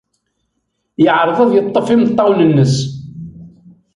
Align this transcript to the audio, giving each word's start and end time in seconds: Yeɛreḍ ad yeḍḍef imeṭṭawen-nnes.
Yeɛreḍ 1.03 1.39
ad 1.41 1.51
yeḍḍef 1.53 1.87
imeṭṭawen-nnes. 1.93 2.75